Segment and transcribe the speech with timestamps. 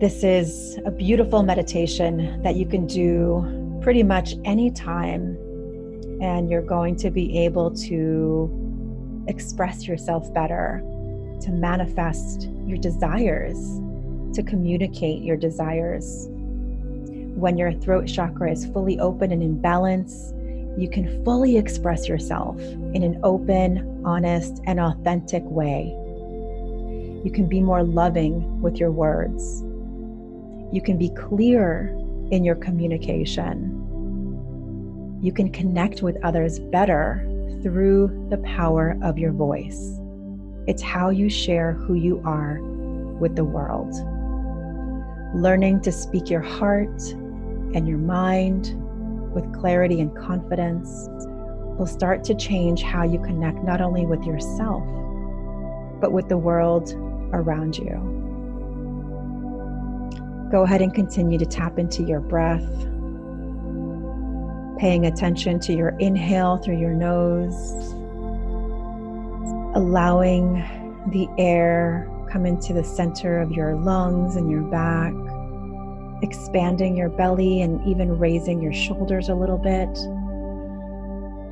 [0.00, 5.38] This is a beautiful meditation that you can do pretty much anytime,
[6.20, 10.82] and you're going to be able to express yourself better,
[11.42, 13.56] to manifest your desires,
[14.34, 16.26] to communicate your desires.
[17.36, 20.32] When your throat chakra is fully open and in balance,
[20.76, 25.94] you can fully express yourself in an open, honest, and authentic way.
[27.24, 29.62] You can be more loving with your words.
[30.74, 31.96] You can be clear
[32.32, 33.70] in your communication.
[35.22, 37.24] You can connect with others better
[37.62, 40.00] through the power of your voice.
[40.66, 42.58] It's how you share who you are
[43.20, 43.94] with the world.
[45.40, 47.00] Learning to speak your heart
[47.72, 48.74] and your mind
[49.32, 51.06] with clarity and confidence
[51.78, 54.82] will start to change how you connect not only with yourself,
[56.00, 56.94] but with the world
[57.32, 58.23] around you.
[60.54, 62.62] Go ahead and continue to tap into your breath,
[64.78, 67.72] paying attention to your inhale through your nose,
[69.74, 70.54] allowing
[71.10, 75.12] the air come into the center of your lungs and your back
[76.22, 79.88] expanding your belly and even raising your shoulders a little bit.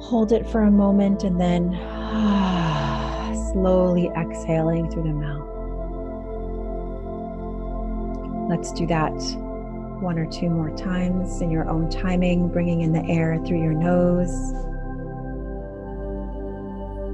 [0.00, 1.72] Hold it for a moment and then
[3.52, 5.51] slowly exhaling through the mouth.
[8.52, 9.14] Let's do that
[10.02, 13.72] one or two more times in your own timing, bringing in the air through your
[13.72, 14.28] nose.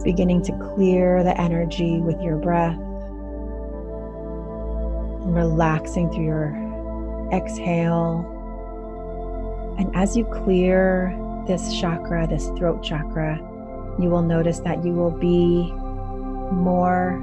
[0.03, 2.77] Beginning to clear the energy with your breath.
[5.28, 8.27] Relaxing through your exhale.
[9.78, 13.36] And as you clear this chakra, this throat chakra,
[14.00, 15.70] you will notice that you will be
[16.50, 17.23] more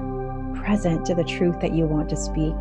[0.56, 2.56] present to the truth that you want to speak.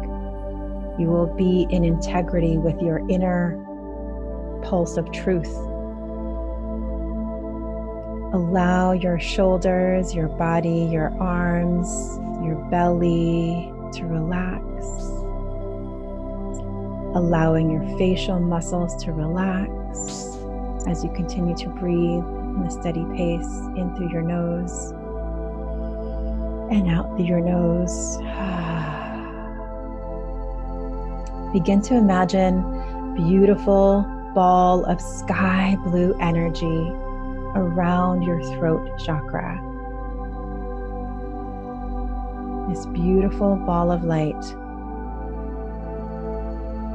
[0.98, 3.58] You will be in integrity with your inner
[4.62, 5.54] pulse of truth.
[8.34, 11.88] Allow your shoulders, your body, your arms,
[12.44, 14.64] your belly to relax
[17.14, 20.36] allowing your facial muscles to relax
[20.88, 24.90] as you continue to breathe in a steady pace in through your nose
[26.72, 28.18] and out through your nose.
[31.54, 34.02] Begin to imagine beautiful
[34.34, 36.90] ball of sky blue energy
[37.54, 39.58] around your throat chakra.
[42.68, 44.44] This beautiful ball of light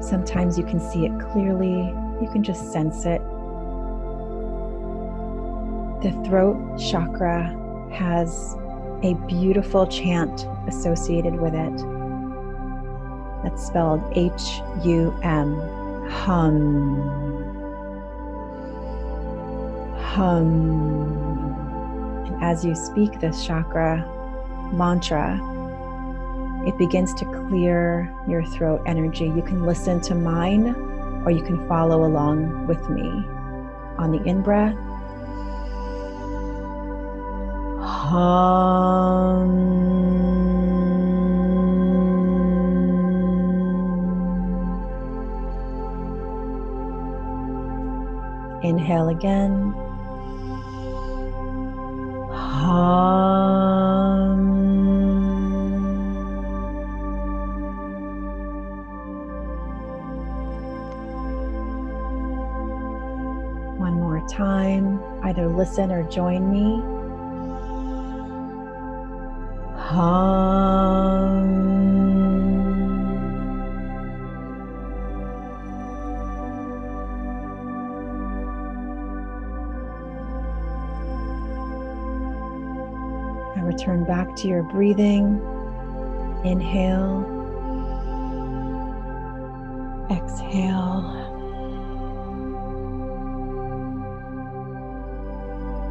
[0.02, 3.22] Sometimes you can see it clearly, you can just sense it.
[6.02, 7.48] The throat chakra
[7.94, 8.56] has
[9.04, 11.99] a beautiful chant associated with it.
[13.44, 15.60] That's spelled H U M.
[16.10, 16.98] Hum.
[19.98, 20.46] Hum.
[22.26, 24.06] And as you speak this chakra
[24.74, 25.40] mantra,
[26.68, 29.26] it begins to clear your throat energy.
[29.26, 30.76] You can listen to mine
[31.26, 33.26] or you can follow along with me.
[33.98, 34.76] On the in breath,
[37.82, 39.60] hum.
[48.62, 49.74] Inhale again.
[52.32, 54.40] Hum.
[63.78, 66.82] One more time, either listen or join me.
[69.78, 71.79] Hum.
[83.80, 85.42] Return back to your breathing.
[86.44, 87.24] Inhale.
[90.12, 91.16] Exhale.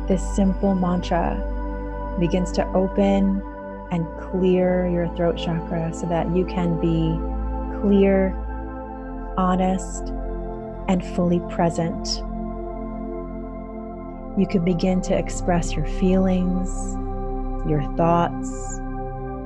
[0.06, 3.42] This simple mantra begins to open
[3.90, 7.18] and clear your throat chakra so that you can be
[7.80, 8.34] clear,
[9.38, 10.08] honest,
[10.88, 12.18] and fully present.
[14.38, 16.96] You can begin to express your feelings,
[17.66, 18.78] your thoughts,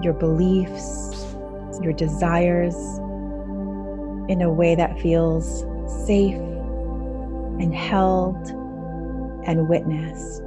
[0.03, 1.37] your beliefs,
[1.81, 2.75] your desires
[4.29, 5.65] in a way that feels
[6.07, 8.37] safe and held
[9.47, 10.43] and witnessed.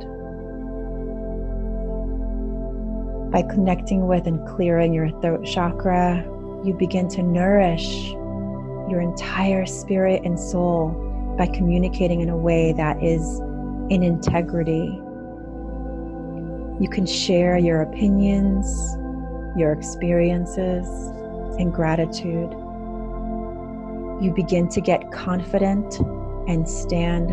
[3.31, 6.23] By connecting with and clearing your throat chakra,
[6.63, 8.11] you begin to nourish
[8.89, 13.39] your entire spirit and soul by communicating in a way that is
[13.89, 15.01] in integrity.
[16.79, 18.67] You can share your opinions,
[19.57, 20.87] your experiences,
[21.57, 22.51] and gratitude.
[24.21, 25.99] You begin to get confident
[26.49, 27.29] and stand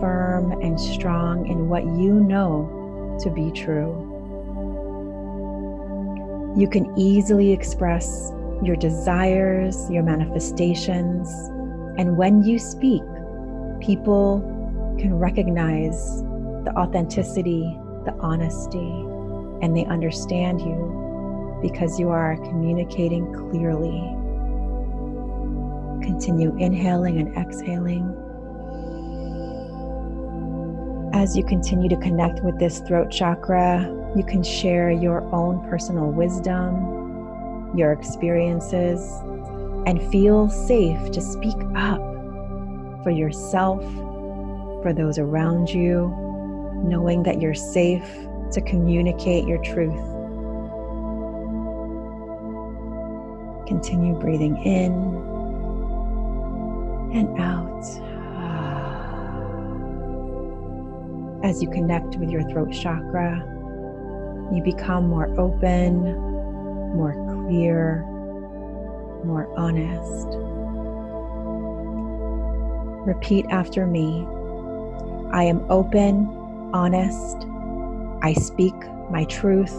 [0.00, 4.04] firm and strong in what you know to be true.
[6.56, 8.32] You can easily express
[8.62, 11.28] your desires, your manifestations,
[11.98, 13.02] and when you speak,
[13.80, 14.40] people
[15.00, 16.22] can recognize
[16.64, 17.76] the authenticity,
[18.08, 19.04] the honesty,
[19.60, 24.00] and they understand you because you are communicating clearly.
[26.06, 28.14] Continue inhaling and exhaling.
[31.12, 36.06] As you continue to connect with this throat chakra, you can share your own personal
[36.06, 39.00] wisdom, your experiences,
[39.86, 42.00] and feel safe to speak up
[43.02, 43.82] for yourself,
[44.82, 46.27] for those around you,
[46.84, 48.04] knowing that you're safe
[48.52, 49.92] to communicate your truth.
[53.66, 54.92] Continue breathing in
[57.14, 57.84] and out.
[61.44, 63.38] As you connect with your throat chakra,
[64.52, 66.02] you become more open,
[66.94, 67.12] more
[67.46, 68.02] clear,
[69.24, 70.26] more honest.
[73.06, 74.26] Repeat after me
[75.30, 76.26] I am open,
[76.72, 77.46] honest,
[78.22, 78.74] I speak
[79.10, 79.74] my truth.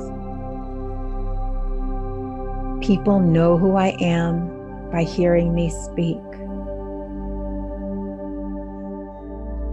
[2.82, 6.18] People know who I am by hearing me speak.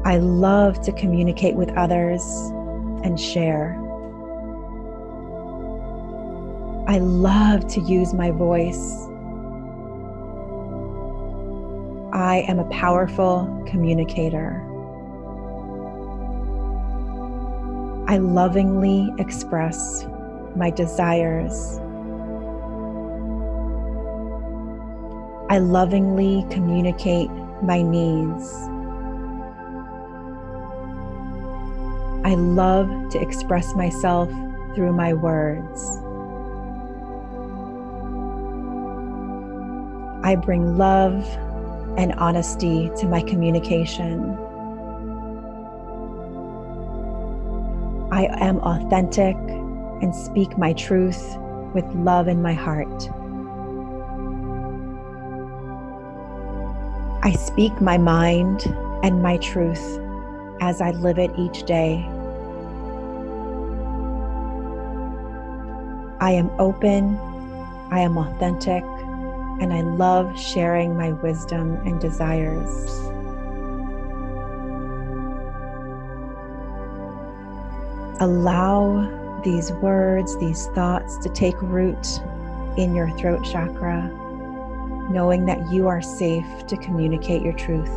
[0.05, 2.23] I love to communicate with others
[3.05, 3.81] and share.
[6.89, 8.93] I love to use my voice.
[12.13, 14.63] I am a powerful communicator.
[18.09, 20.07] I lovingly express
[20.55, 21.81] my desires.
[25.51, 27.31] I lovingly communicate
[27.63, 28.53] my needs.
[32.25, 34.29] I love to express myself
[34.77, 35.99] through my words.
[40.25, 41.25] I bring love
[41.99, 44.39] and honesty to my communication.
[48.17, 51.37] I am authentic and speak my truth
[51.75, 53.11] with love in my heart.
[57.23, 58.65] I speak my mind
[59.03, 60.01] and my truth
[60.63, 62.07] as I live it each day.
[66.19, 67.19] I am open,
[67.91, 68.83] I am authentic,
[69.61, 73.11] and I love sharing my wisdom and desires.
[78.19, 82.21] Allow these words, these thoughts to take root
[82.79, 84.09] in your throat chakra,
[85.11, 87.91] knowing that you are safe to communicate your truth.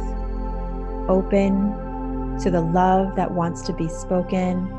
[1.07, 4.69] Open to the love that wants to be spoken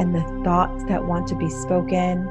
[0.00, 2.24] and the thoughts that want to be spoken,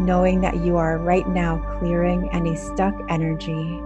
[0.00, 3.82] knowing that you are right now clearing any stuck energy,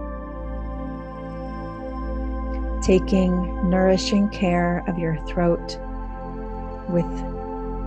[2.81, 5.77] taking nourishing care of your throat
[6.89, 7.05] with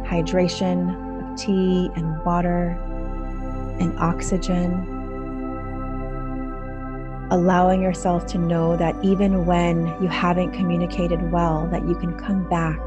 [0.07, 2.79] hydration of tea and water
[3.81, 4.91] and oxygen.
[7.31, 12.49] Allowing yourself to know that even when you haven't communicated well, that you can come
[12.49, 12.79] back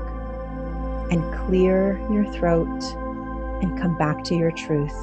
[1.12, 2.84] and clear your throat
[3.62, 4.96] and come back to your truth.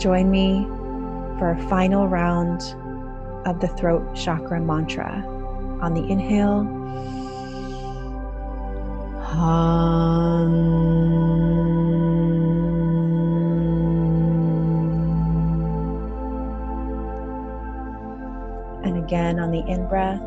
[0.00, 0.64] Join me
[1.38, 2.74] for a final round
[3.46, 5.24] of the throat chakra mantra.
[5.80, 6.62] On the inhale,
[18.84, 20.20] And again on the in breath.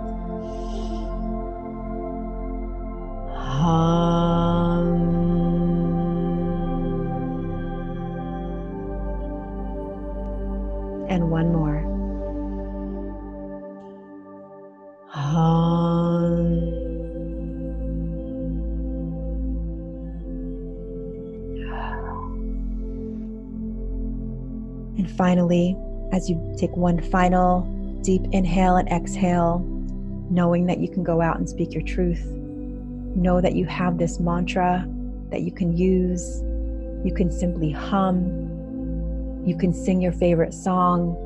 [11.09, 11.90] And one more.
[25.21, 25.77] Finally,
[26.11, 27.61] as you take one final
[28.01, 29.59] deep inhale and exhale,
[30.31, 32.25] knowing that you can go out and speak your truth
[33.15, 34.87] know that you have this mantra
[35.29, 36.41] that you can use.
[37.05, 38.25] You can simply hum.
[39.45, 41.17] You can sing your favorite song.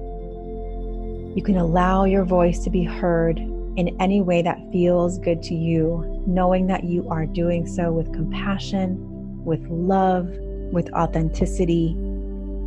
[1.36, 5.56] You can allow your voice to be heard in any way that feels good to
[5.56, 8.98] you, knowing that you are doing so with compassion,
[9.44, 10.28] with love,
[10.72, 11.96] with authenticity,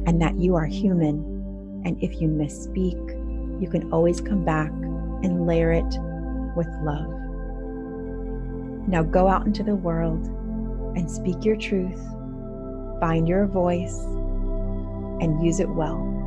[0.09, 1.83] and that you are human.
[1.85, 2.99] And if you misspeak,
[3.61, 5.99] you can always come back and layer it
[6.57, 7.13] with love.
[8.89, 10.27] Now go out into the world
[10.97, 12.01] and speak your truth,
[13.01, 13.99] find your voice,
[15.21, 16.18] and use it well.